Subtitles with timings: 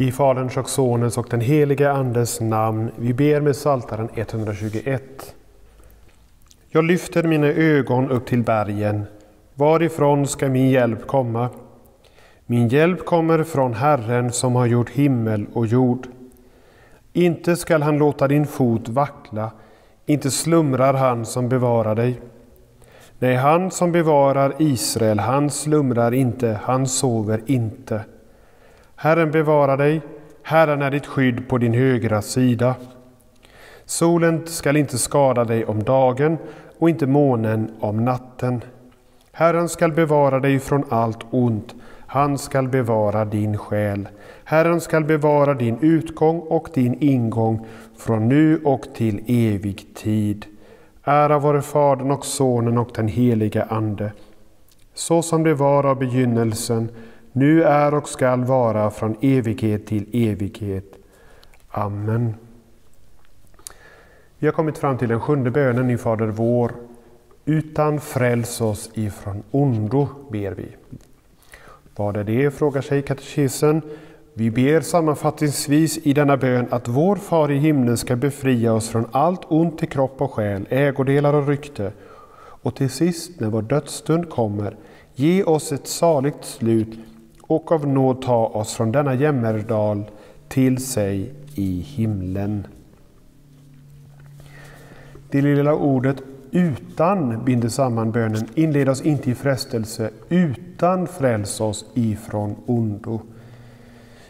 [0.00, 2.90] I Faderns och Sonens och den helige Andes namn.
[2.96, 5.34] Vi ber med Psaltaren 121.
[6.68, 9.04] Jag lyfter mina ögon upp till bergen.
[9.54, 11.48] Varifrån ska min hjälp komma?
[12.46, 16.06] Min hjälp kommer från Herren som har gjort himmel och jord.
[17.12, 19.50] Inte skall han låta din fot vackla,
[20.06, 22.20] inte slumrar han som bevarar dig.
[23.18, 28.04] Nej, han som bevarar Israel, han slumrar inte, han sover inte.
[29.00, 30.00] Herren bevara dig,
[30.42, 32.74] Herren är ditt skydd på din högra sida.
[33.84, 36.38] Solen skall inte skada dig om dagen
[36.78, 38.64] och inte månen om natten.
[39.32, 41.74] Herren skall bevara dig från allt ont,
[42.06, 44.08] han skall bevara din själ.
[44.44, 50.46] Herren skall bevara din utgång och din ingång från nu och till evig tid.
[51.04, 54.12] Ära vare Fadern och Sonen och den helige Ande,
[54.94, 56.88] så som det var av begynnelsen,
[57.32, 60.94] nu är och skall vara från evighet till evighet.
[61.68, 62.34] Amen.
[64.38, 66.72] Vi har kommit fram till den sjunde bönen i Fader vår.
[67.44, 70.76] Utan fräls oss ifrån ondo, ber vi.
[71.96, 73.82] Vad är det, frågar sig katekesen.
[74.34, 79.06] Vi ber sammanfattningsvis i denna bön att vår Far i himlen ska befria oss från
[79.12, 81.92] allt ont i kropp och själ, ägodelar och rykte.
[82.62, 84.76] Och till sist, när vår dödsstund kommer,
[85.14, 86.98] ge oss ett saligt slut
[87.48, 90.04] och av nåd ta oss från denna jämmerdal
[90.48, 92.66] till sig i himlen.
[95.30, 96.16] Det lilla ordet
[96.50, 98.48] utan binder samman bönen.
[98.54, 103.20] Inled oss inte i frestelse, utan fräls oss ifrån ondo.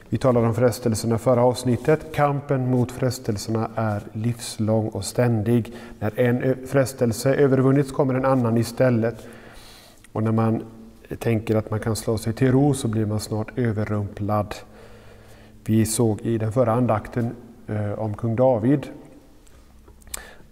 [0.09, 2.15] Vi talade om frestelserna förra avsnittet.
[2.15, 5.73] Kampen mot frestelserna är livslång och ständig.
[5.99, 9.27] När en frestelse övervunnits kommer en annan istället.
[10.13, 10.63] Och när man
[11.17, 14.55] tänker att man kan slå sig till ro så blir man snart överrumplad.
[15.65, 17.35] Vi såg i den förra andakten
[17.67, 18.87] eh, om kung David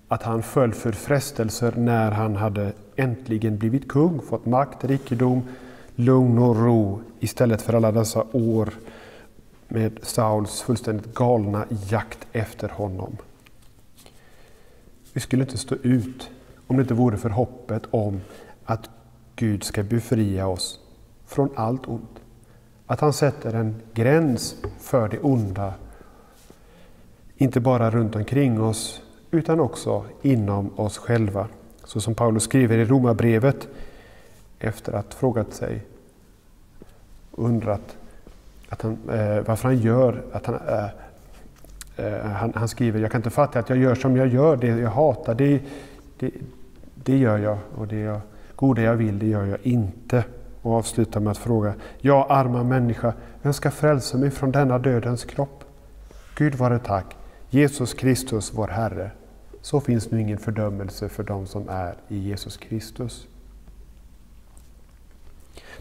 [0.09, 5.43] att han föll för frestelser när han hade äntligen blivit kung, fått makt, rikedom,
[5.95, 8.71] lugn och ro istället för alla dessa år
[9.69, 13.17] med Sauls fullständigt galna jakt efter honom.
[15.13, 16.31] Vi skulle inte stå ut
[16.67, 18.21] om det inte vore för hoppet om
[18.65, 18.91] att
[19.37, 20.81] Gud ska befria oss
[21.27, 22.21] från allt ont.
[22.87, 25.75] Att han sätter en gräns för det onda,
[27.37, 31.49] inte bara runt omkring oss utan också inom oss själva.
[31.85, 33.69] Så som Paulus skriver i Romarbrevet
[34.59, 35.81] efter att frågat sig
[37.33, 37.97] undrat
[38.69, 40.89] att han, eh, varför han gör att han, eh,
[41.97, 44.67] eh, han, han, skriver jag kan inte fatta att jag gör som jag gör, det
[44.67, 45.63] jag hatar det,
[46.19, 46.31] det,
[46.95, 48.21] det gör jag och det jag,
[48.57, 50.25] goda jag vill det gör jag inte.
[50.63, 55.25] Och avslutar med att fråga, jag arma människa, vem ska frälsa mig från denna dödens
[55.25, 55.65] kropp?
[56.37, 57.17] Gud vare tack,
[57.51, 59.11] Jesus Kristus vår Herre.
[59.61, 63.27] Så finns nu ingen fördömelse för dem som är i Jesus Kristus.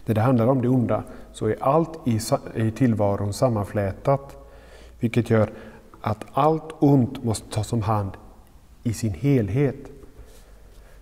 [0.06, 2.08] När det handlar om det onda så är allt
[2.54, 4.36] i tillvaron sammanflätat,
[5.00, 5.50] vilket gör
[6.00, 8.10] att allt ont måste tas om hand
[8.82, 9.90] i sin helhet.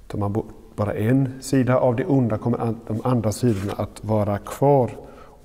[0.06, 0.43] Tar man
[0.77, 4.91] bara en sida av det onda kommer de andra sidorna att vara kvar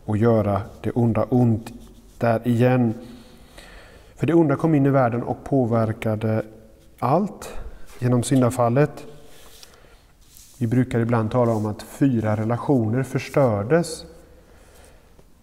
[0.05, 1.73] och göra det onda ont
[2.17, 2.93] där igen.
[4.15, 6.45] För det onda kom in i världen och påverkade
[6.99, 7.53] allt
[7.99, 9.05] genom syndafallet.
[10.57, 14.05] Vi brukar ibland tala om att fyra relationer förstördes.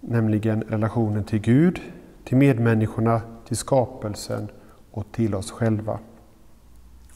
[0.00, 1.80] Nämligen relationen till Gud,
[2.24, 4.48] till medmänniskorna, till skapelsen
[4.90, 5.98] och till oss själva.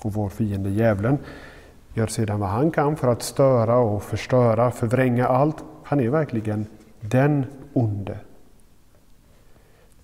[0.02, 1.18] Och vår fiende djävulen
[1.94, 5.64] gör sedan vad han kan för att störa och förstöra, förvränga allt.
[5.82, 6.66] Han är verkligen
[7.00, 8.18] den onde.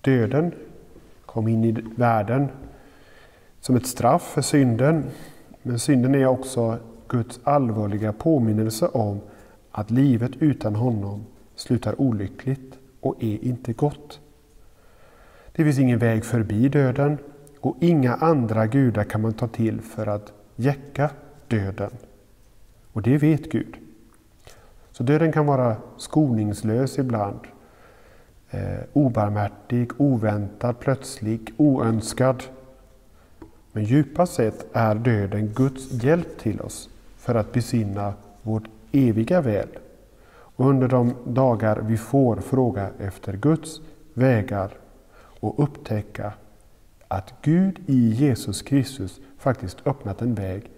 [0.01, 0.51] Döden
[1.25, 2.47] kom in i världen
[3.61, 5.03] som ett straff för synden.
[5.61, 9.21] Men synden är också Guds allvarliga påminnelse om
[9.71, 11.25] att livet utan honom
[11.55, 14.19] slutar olyckligt och är inte gott.
[15.51, 17.17] Det finns ingen väg förbi döden
[17.59, 21.09] och inga andra gudar kan man ta till för att jäcka
[21.49, 21.91] döden.
[22.93, 23.77] Och det vet Gud.
[24.91, 27.39] Så döden kan vara skoningslös ibland.
[28.49, 32.43] Eh, obarmhärtig, oväntad, plötslig, oönskad.
[33.71, 39.69] Men djupast sett är döden Guds hjälp till oss för att besinna vårt eviga väl.
[40.29, 43.81] Och under de dagar vi får fråga efter Guds
[44.13, 44.71] vägar
[45.39, 46.33] och upptäcka
[47.07, 50.71] att Gud i Jesus Kristus faktiskt öppnat en väg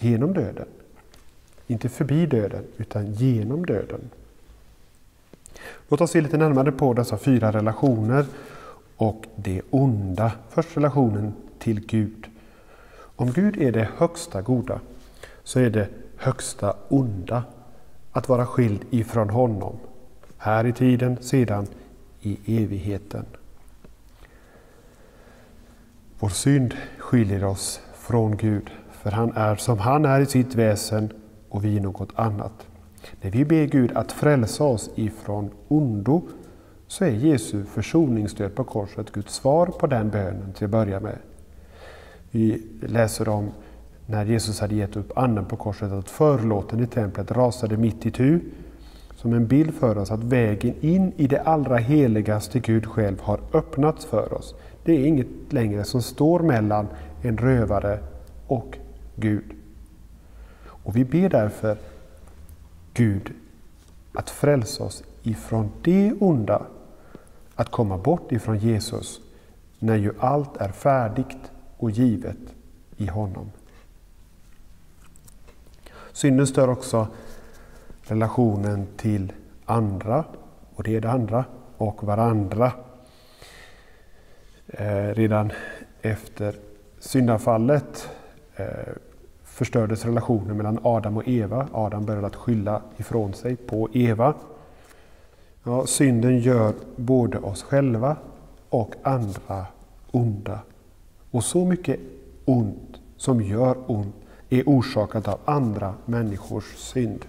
[0.00, 0.66] genom döden.
[1.66, 4.10] Inte förbi döden, utan genom döden.
[5.88, 8.26] Låt oss se lite närmare på dessa fyra relationer
[8.96, 10.32] och det onda.
[10.50, 12.26] Först relationen till Gud.
[13.16, 14.80] Om Gud är det högsta goda
[15.44, 17.44] så är det högsta onda
[18.12, 19.76] att vara skild ifrån honom.
[20.36, 21.66] Här i tiden, sedan
[22.20, 23.24] i evigheten.
[26.18, 28.70] Vår synd skiljer oss från Gud,
[29.02, 31.12] för han är som han är i sitt väsen
[31.48, 32.66] och vi något annat.
[33.20, 36.22] När vi ber Gud att frälsa oss ifrån ondo
[36.86, 41.18] så är Jesu försoningsdöd på korset Guds svar på den bönen till att börja med.
[42.30, 43.50] Vi läser om
[44.06, 48.10] när Jesus hade gett upp anden på korset att förlåten i templet rasade mitt i
[48.10, 48.40] tu
[49.16, 53.40] som en bild för oss att vägen in i det allra heligaste Gud själv har
[53.52, 54.54] öppnats för oss.
[54.84, 56.86] Det är inget längre som står mellan
[57.22, 57.98] en rövare
[58.46, 58.78] och
[59.20, 59.52] Gud.
[60.64, 61.76] Och vi ber därför
[62.94, 63.32] Gud
[64.12, 66.66] att frälsa oss ifrån det onda,
[67.54, 69.20] att komma bort ifrån Jesus,
[69.78, 72.54] när ju allt är färdigt och givet
[72.96, 73.50] i honom.
[76.12, 77.08] Synden stör också
[78.02, 79.32] relationen till
[79.64, 80.24] andra,
[80.74, 81.44] och det är det andra,
[81.76, 82.72] och varandra.
[84.66, 85.52] Eh, redan
[86.02, 86.54] efter
[86.98, 88.10] syndafallet
[88.56, 88.66] eh,
[89.60, 91.68] förstördes relationen mellan Adam och Eva.
[91.72, 94.34] Adam började att skylla ifrån sig på Eva.
[95.64, 98.16] Ja, synden gör både oss själva
[98.68, 99.66] och andra
[100.10, 100.58] onda.
[101.30, 102.00] Och så mycket
[102.44, 104.14] ont som gör ont
[104.48, 107.24] är orsakat av andra människors synd.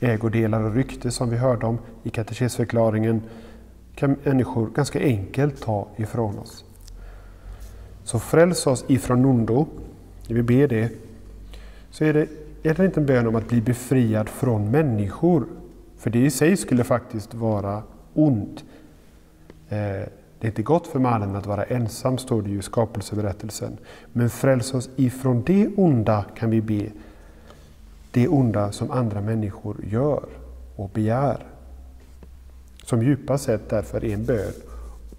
[0.00, 3.22] Ägodelar och rykte som vi hörde om i katekesförklaringen
[3.94, 6.64] kan människor ganska enkelt ta ifrån oss.
[8.04, 9.66] Så fräls oss ifrån ondo,
[10.28, 10.92] när vi ber det,
[11.90, 12.28] så är det,
[12.62, 15.46] är det inte en bön om att bli befriad från människor.
[15.98, 17.82] För det i sig skulle faktiskt vara
[18.14, 18.64] ont.
[19.68, 20.08] Eh,
[20.40, 23.76] det är inte gott för mannen att vara ensam, står det ju i skapelseberättelsen.
[24.12, 26.90] Men fräls oss ifrån det onda kan vi be.
[28.10, 30.24] Det onda som andra människor gör
[30.76, 31.46] och begär.
[32.84, 34.52] Som djupast sett därför är en bön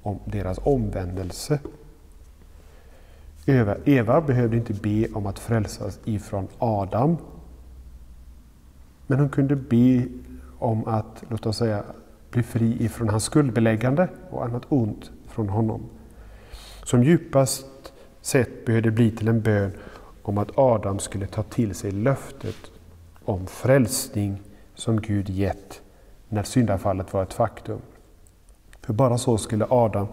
[0.01, 1.59] om deras omvändelse.
[3.49, 7.17] Eva, Eva behövde inte be om att frälsas ifrån Adam.
[9.07, 10.05] Men hon kunde be
[10.59, 11.83] om att, låt oss säga,
[12.31, 15.81] bli fri ifrån hans skuldbeläggande och annat ont från honom.
[16.83, 17.65] Som djupast
[18.21, 19.71] sett behövde bli till en bön
[20.21, 22.71] om att Adam skulle ta till sig löftet
[23.25, 24.41] om frälsning
[24.75, 25.81] som Gud gett
[26.29, 27.81] när syndafallet var ett faktum.
[28.81, 30.07] För bara så skulle Adam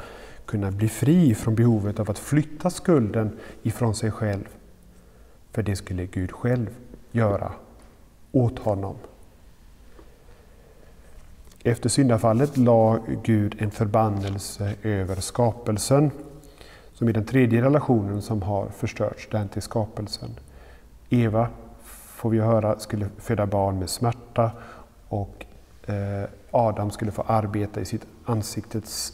[0.47, 4.49] kunna bli fri från behovet av att flytta skulden ifrån sig själv.
[5.53, 6.71] För det skulle Gud själv
[7.13, 7.53] göra
[8.33, 8.97] åt honom.
[11.63, 16.11] Efter syndafallet la Gud en förbannelse över skapelsen,
[16.93, 20.31] som är den tredje relationen som har förstörts, den till skapelsen.
[21.09, 21.49] Eva,
[22.17, 24.51] får vi höra, skulle föda barn med smärta
[25.09, 25.47] och
[25.87, 29.13] eh, Adam skulle få arbeta i sitt ansiktets,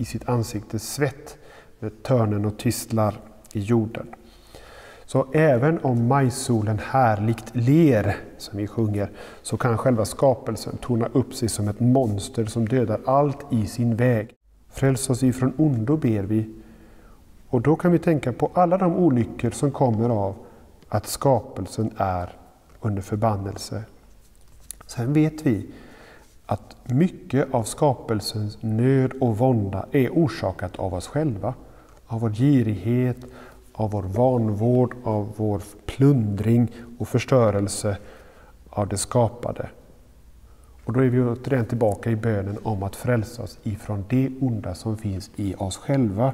[0.00, 1.38] i sitt ansiktes svett
[1.78, 3.14] med törnen och tistlar
[3.52, 4.14] i jorden.
[5.06, 9.10] Så även om majsolen härligt ler, som vi sjunger,
[9.42, 13.96] så kan själva skapelsen torna upp sig som ett monster som dödar allt i sin
[13.96, 14.30] väg.
[14.70, 16.54] Fräls oss ifrån ondo, ber vi.
[17.48, 20.34] Och då kan vi tänka på alla de olyckor som kommer av
[20.88, 22.36] att skapelsen är
[22.80, 23.84] under förbannelse.
[24.86, 25.70] Sen vet vi
[26.50, 31.54] att mycket av skapelsens nöd och vånda är orsakat av oss själva.
[32.06, 33.16] Av vår girighet,
[33.72, 37.96] av vår vanvård, av vår plundring och förstörelse
[38.70, 39.68] av det skapade.
[40.84, 44.74] Och då är vi återigen tillbaka i bönen om att frälsa oss ifrån det onda
[44.74, 46.32] som finns i oss själva.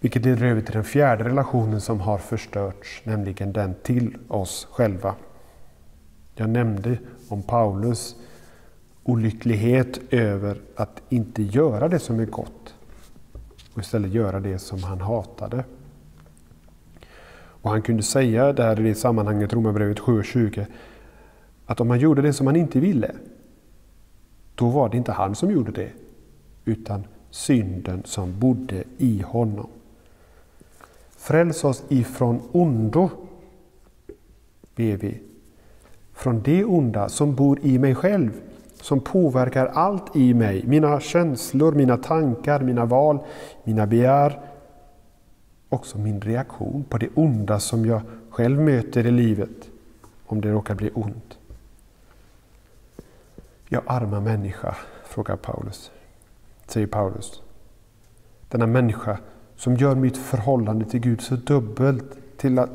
[0.00, 5.14] Vilket leder över till den fjärde relationen som har förstörts, nämligen den till oss själva.
[6.34, 6.98] Jag nämnde
[7.28, 8.16] om Paulus
[9.02, 12.74] olycklighet över att inte göra det som är gott
[13.74, 15.64] och istället göra det som han hatade.
[17.64, 20.66] Och Han kunde säga där i det sammanhanget, Romarbrevet 7.20,
[21.66, 23.14] att om han gjorde det som han inte ville,
[24.54, 25.90] då var det inte han som gjorde det,
[26.64, 29.68] utan synden som bodde i honom.
[31.10, 33.10] Fräls oss ifrån ondo,
[34.76, 35.22] ber vi.
[36.14, 38.30] Från det onda som bor i mig själv,
[38.80, 40.64] som påverkar allt i mig.
[40.66, 43.18] Mina känslor, mina tankar, mina val,
[43.64, 44.40] mina begär.
[45.68, 49.70] Också min reaktion på det onda som jag själv möter i livet,
[50.26, 51.38] om det råkar bli ont.
[53.68, 55.90] Jag arma människa, frågar Paulus.
[56.66, 57.42] säger Paulus.
[58.48, 59.18] Denna människa
[59.56, 62.04] som gör mitt förhållande till Gud så dubbelt.
[62.36, 62.70] Till att,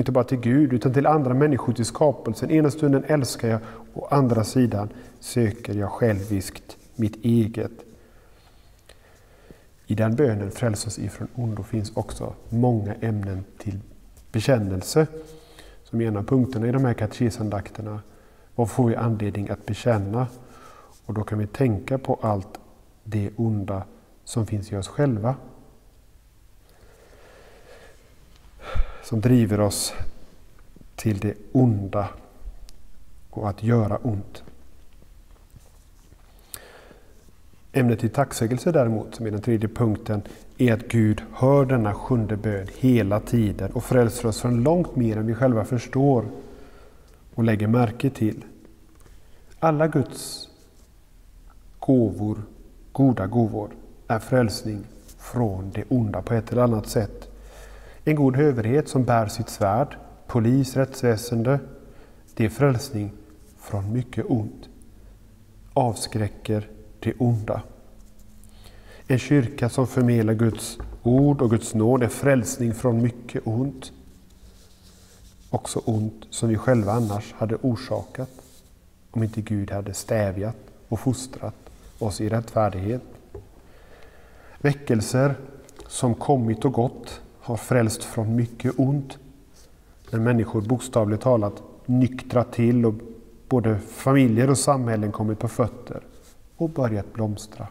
[0.00, 2.50] inte bara till Gud, utan till andra människor, till skapelsen.
[2.50, 3.60] Ena stunden älskar jag
[3.92, 4.88] och andra sidan
[5.20, 7.72] söker jag själviskt mitt eget.
[9.86, 13.80] I den bönen, fräls oss ifrån ondo, finns också många ämnen till
[14.32, 15.06] bekännelse.
[15.84, 18.00] Som en av punkterna i de här katekesandakterna.
[18.54, 20.26] Vad får vi anledning att bekänna?
[21.06, 22.60] Och då kan vi tänka på allt
[23.04, 23.82] det onda
[24.24, 25.34] som finns i oss själva.
[29.04, 29.94] Som driver oss
[30.96, 32.08] till det onda
[33.30, 34.42] och att göra ont.
[37.72, 40.22] Ämnet i tacksägelse däremot, som är den tredje punkten,
[40.58, 45.16] är att Gud hör denna sjunde bön hela tiden och frälser oss från långt mer
[45.16, 46.24] än vi själva förstår
[47.34, 48.44] och lägger märke till.
[49.58, 50.48] Alla Guds
[51.78, 52.42] gåvor,
[52.92, 53.70] goda gåvor,
[54.08, 54.84] är frälsning
[55.18, 57.33] från det onda på ett eller annat sätt.
[58.04, 59.96] En god överhet som bär sitt svärd,
[60.26, 61.60] polis, rättsväsende,
[62.34, 63.12] det är frälsning
[63.58, 64.68] från mycket ont.
[65.74, 66.68] Avskräcker
[67.00, 67.62] det onda.
[69.06, 73.92] En kyrka som förmedlar Guds ord och Guds nåd är frälsning från mycket ont.
[75.50, 78.30] Också ont som vi själva annars hade orsakat
[79.10, 80.56] om inte Gud hade stävjat
[80.88, 81.54] och fostrat
[81.98, 83.02] oss i rättfärdighet.
[84.58, 85.34] Väckelser
[85.88, 89.18] som kommit och gått har frälst från mycket ont.
[90.10, 92.94] När människor bokstavligt talat nyktrat till och
[93.48, 96.00] både familjer och samhällen kommit på fötter
[96.56, 97.68] och börjat blomstra.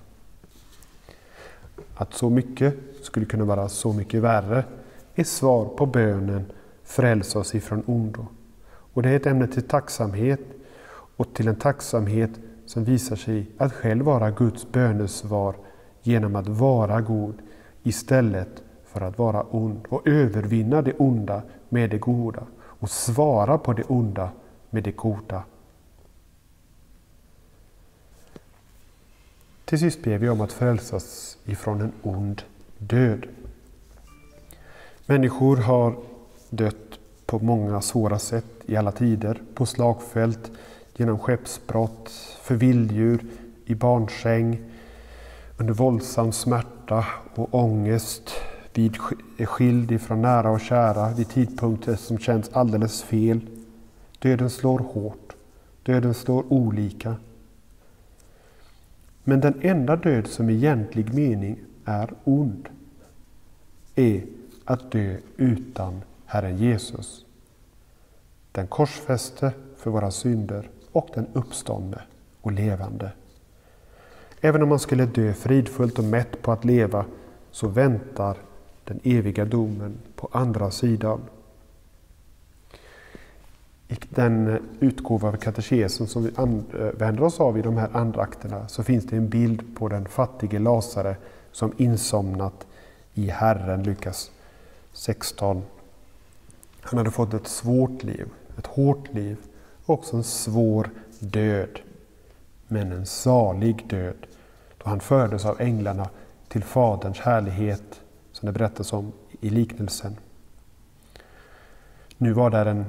[1.95, 4.63] Att så mycket skulle kunna vara så mycket värre
[5.15, 6.45] är svar på bönen
[6.83, 8.25] Fräls oss ifrån ondo.
[8.65, 10.41] Och det är ett ämne till tacksamhet
[11.17, 12.31] och till en tacksamhet
[12.65, 15.55] som visar sig att själv vara Guds bönesvar
[16.01, 17.35] genom att vara god
[17.83, 18.63] istället
[18.93, 23.83] för att vara ond och övervinna det onda med det goda och svara på det
[23.83, 24.29] onda
[24.69, 25.43] med det goda.
[29.65, 32.41] Till sist ber vi om att frälsas ifrån en ond
[32.77, 33.25] död.
[35.05, 35.95] Människor har
[36.49, 39.41] dött på många svåra sätt i alla tider.
[39.53, 40.51] På slagfält,
[40.95, 42.09] genom skeppsbrott,
[42.41, 43.25] för vilddjur,
[43.65, 44.61] i barnsäng,
[45.57, 48.31] under våldsam smärta och ångest,
[48.73, 48.97] vid
[49.47, 53.39] skild ifrån nära och kära, vid tidpunkter som känns alldeles fel.
[54.19, 55.35] Döden slår hårt.
[55.83, 57.15] Döden slår olika.
[59.23, 62.69] Men den enda död som i egentlig mening är ond
[63.95, 64.23] är
[64.65, 67.25] att dö utan Herren Jesus.
[68.51, 72.01] Den korsfäste för våra synder och den uppståndne
[72.41, 73.11] och levande.
[74.41, 77.05] Även om man skulle dö fridfullt och mätt på att leva
[77.51, 78.37] så väntar
[78.83, 81.21] den eviga domen på andra sidan.
[83.87, 88.67] I den utgåva av katekesen som vi använder eh, oss av i de här andrakterna
[88.67, 91.15] så finns det en bild på den fattige Lasare
[91.51, 92.67] som insomnat
[93.13, 94.31] i Herren, Lukas
[94.93, 95.61] 16.
[96.81, 99.37] Han hade fått ett svårt liv, ett hårt liv
[99.85, 101.79] och också en svår död.
[102.67, 104.25] Men en salig död
[104.77, 106.09] då han fördes av änglarna
[106.47, 108.01] till Faderns härlighet
[108.43, 110.15] som det berättas om i liknelsen.
[112.17, 112.85] Nu var där en,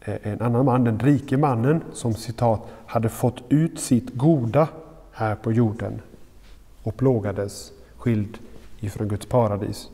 [0.00, 4.68] eh, en annan man, den rike mannen, som citat hade fått ut sitt goda
[5.12, 6.00] här på jorden
[6.82, 8.38] och plågades skild
[8.80, 9.88] ifrån Guds paradis.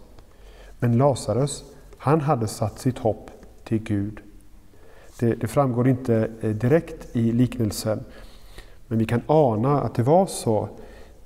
[0.79, 1.65] Men Lazarus,
[1.99, 3.31] han hade satt sitt hopp
[3.65, 4.21] till Gud.
[5.19, 8.05] Det, det framgår inte eh, direkt i liknelsen,
[8.87, 10.69] men vi kan ana att det var så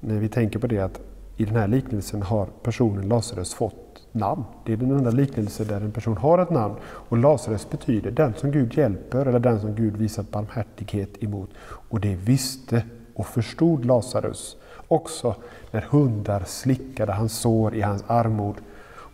[0.01, 1.01] när vi tänker på det att
[1.43, 4.45] i den här liknelsen har personen Lazarus fått namn.
[4.65, 6.75] Det är den enda liknelsen där en person har ett namn.
[6.85, 11.51] Och Lazarus betyder den som Gud hjälper eller den som Gud visat barmhärtighet emot.
[11.65, 12.85] Och det visste
[13.15, 14.57] och förstod Lazarus
[14.89, 15.35] också
[15.71, 18.57] när hundar slickade hans sår i hans armod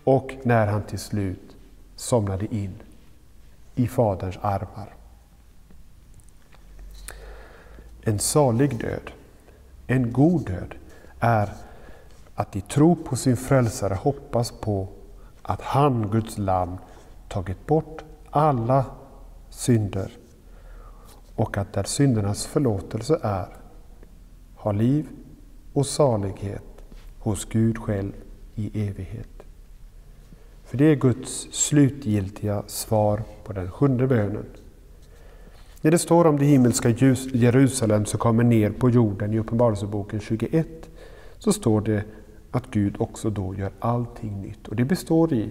[0.04, 1.56] och när han till slut
[1.96, 2.74] somnade in
[3.74, 4.94] i Faderns armar.
[8.02, 9.10] En salig död,
[9.86, 10.74] en god död,
[11.20, 11.48] är
[12.38, 14.88] att i tro på sin frälsare hoppas på
[15.42, 16.76] att han, Guds lamm,
[17.28, 18.84] tagit bort alla
[19.50, 20.12] synder
[21.34, 23.48] och att där syndernas förlåtelse är,
[24.56, 25.08] har liv
[25.72, 26.84] och salighet
[27.18, 28.12] hos Gud själv
[28.54, 29.42] i evighet.
[30.64, 34.46] För det är Guds slutgiltiga svar på den sjunde bönen.
[35.80, 36.88] När det står om det himmelska
[37.32, 40.66] Jerusalem som kommer ner på jorden i Uppenbarelseboken 21
[41.38, 42.04] så står det
[42.50, 44.68] att Gud också då gör allting nytt.
[44.68, 45.50] Och det består i,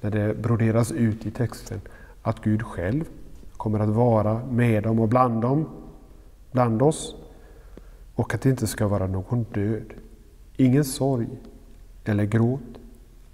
[0.00, 1.80] när det broderas ut i texten,
[2.22, 3.04] att Gud själv
[3.56, 5.68] kommer att vara med dem och bland dem,
[6.52, 7.16] bland oss.
[8.14, 9.92] Och att det inte ska vara någon död,
[10.56, 11.28] ingen sorg
[12.04, 12.60] eller gråt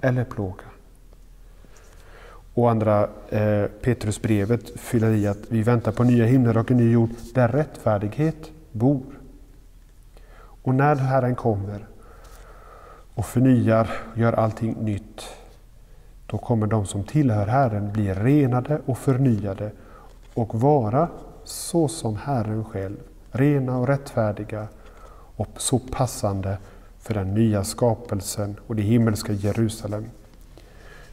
[0.01, 0.65] eller plåga.
[2.55, 6.93] Och andra eh, Petrusbrevet fyller i att vi väntar på nya himlar och en ny
[6.93, 9.03] jord där rättfärdighet bor.
[10.63, 11.87] Och när Herren kommer
[13.21, 15.23] och förnyar gör allting nytt,
[16.27, 19.73] då kommer de som tillhör Herren bli renade och förnyade
[20.35, 21.09] och vara
[21.45, 22.97] så som Herren själv,
[23.31, 24.69] rena och rättfärdiga
[25.37, 26.59] och så passande
[26.99, 30.05] för den nya skapelsen och det himmelska Jerusalem.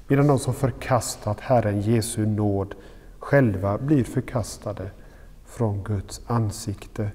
[0.07, 2.75] Medan de som förkastat Herren Jesu nåd
[3.19, 4.91] själva blir förkastade
[5.45, 7.11] från Guds ansikte.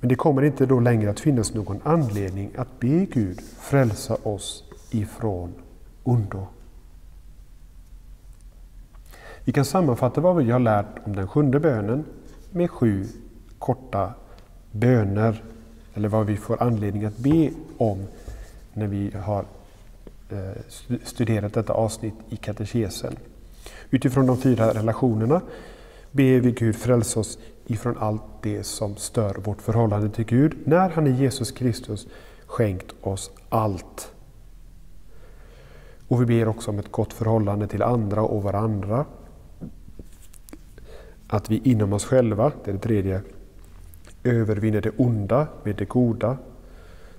[0.00, 4.64] Men det kommer inte då längre att finnas någon anledning att be Gud frälsa oss
[4.90, 5.52] ifrån
[6.02, 6.46] ondo.
[9.44, 12.04] Vi kan sammanfatta vad vi har lärt om den sjunde bönen
[12.50, 13.06] med sju
[13.58, 14.12] korta
[14.72, 15.42] böner,
[15.94, 18.06] eller vad vi får anledning att be om
[18.72, 19.44] när vi har
[20.30, 23.16] eh, studerat detta avsnitt i katekesen.
[23.90, 25.40] Utifrån de fyra relationerna
[26.10, 27.38] ber vi Gud frälsa oss
[27.70, 32.06] ifrån allt det som stör vårt förhållande till Gud, när han i Jesus Kristus
[32.46, 34.12] skänkt oss allt.
[36.08, 39.04] Och vi ber också om ett gott förhållande till andra och varandra.
[41.28, 43.22] Att vi inom oss själva, det är det tredje,
[44.24, 46.36] övervinner det onda med det goda,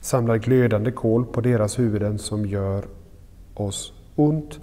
[0.02, 2.86] samlar glödande kol på deras huvuden som gör
[3.54, 4.60] oss ont.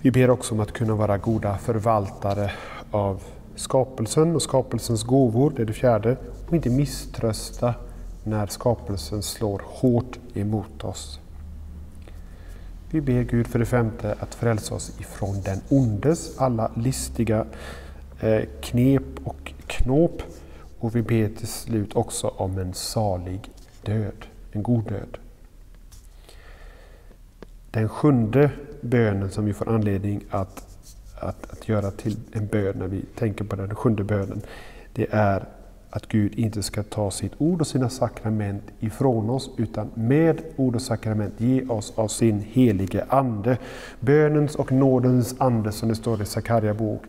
[0.00, 2.50] Vi ber också om att kunna vara goda förvaltare
[2.90, 3.22] av
[3.54, 6.16] skapelsen och skapelsens gåvor, det är det fjärde.
[6.48, 7.74] Och inte misströsta
[8.24, 11.20] när skapelsen slår hårt emot oss.
[12.90, 17.46] Vi ber Gud för det femte att frälsa oss ifrån den ondes alla listiga
[18.20, 20.22] eh, knep och knåp.
[20.78, 23.50] Och vi ber till slut också om en salig
[23.82, 25.18] död, en god död.
[27.70, 30.75] Den sjunde bönen som vi får anledning att,
[31.20, 34.42] att, att göra till en bön när vi tänker på den sjunde bönen,
[34.92, 35.48] det är
[35.90, 40.74] att Gud inte ska ta sitt ord och sina sakrament ifrån oss, utan med ord
[40.74, 43.58] och sakrament ge oss av sin helige Ande.
[44.00, 47.02] Bönens och nådens ande, som det står i Sakarja bok.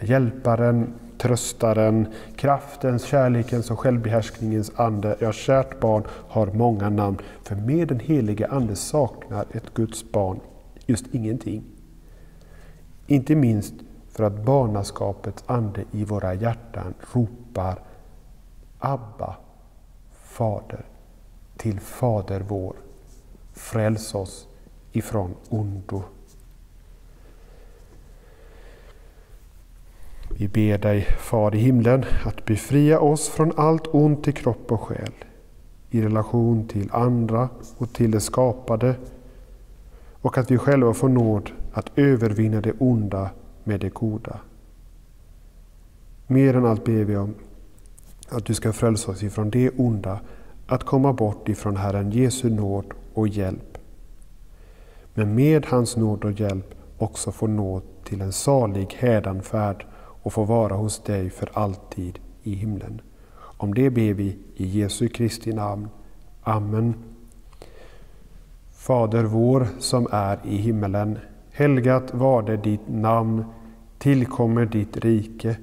[0.00, 5.16] Hjälparen, tröstaren, kraftens, kärlekens och självbehärskningens ande.
[5.20, 10.40] Ja, kärt barn har många namn, för med den helige Ande saknar ett Guds barn
[10.86, 11.62] just ingenting.
[13.06, 13.74] Inte minst
[14.08, 17.78] för att barnaskapets ande i våra hjärtan ropar
[18.78, 19.36] Abba,
[20.12, 20.84] Fader,
[21.56, 22.76] till Fader vår.
[23.52, 24.48] Fräls oss
[24.92, 26.02] ifrån ondo.
[30.38, 34.80] Vi ber dig, Far i himlen, att befria oss från allt ont i kropp och
[34.80, 35.12] själ,
[35.90, 38.94] i relation till andra och till det skapade,
[40.12, 43.30] och att vi själva får nåd att övervinna det onda
[43.64, 44.40] med det goda.
[46.26, 47.34] Mer än allt ber vi om
[48.28, 50.20] att du ska frälsa oss ifrån det onda,
[50.66, 52.84] att komma bort ifrån Herren Jesu nåd
[53.14, 53.78] och hjälp.
[55.14, 60.44] Men med hans nåd och hjälp också få nåd till en salig hädanfärd och få
[60.44, 63.00] vara hos dig för alltid i himlen.
[63.36, 65.88] Om det ber vi i Jesu Kristi namn.
[66.42, 66.94] Amen.
[68.72, 71.18] Fader vår som är i himmelen.
[71.56, 73.44] Helgat varde ditt namn.
[73.98, 75.56] Tillkommer ditt rike.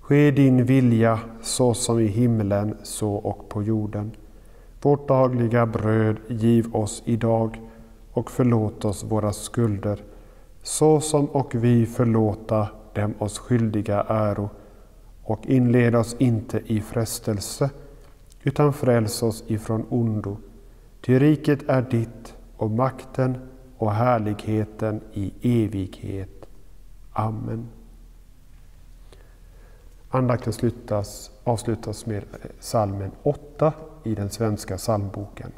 [0.00, 4.10] Ske din vilja så som i himlen så och på jorden.
[4.82, 7.60] Vårt dagliga bröd giv oss idag
[8.12, 10.02] och förlåt oss våra skulder
[10.62, 14.50] så som och vi förlåta dem oss skyldiga äro
[15.22, 17.70] och inled oss inte i frestelse
[18.42, 20.36] utan fräls oss ifrån ondo.
[21.00, 23.38] Ty riket är ditt och makten
[23.82, 25.32] och härligheten i
[25.64, 26.46] evighet.
[27.12, 27.68] Amen.
[30.10, 33.72] Andakten slutas, avslutas med eh, salmen 8
[34.04, 35.52] i den svenska psalmboken.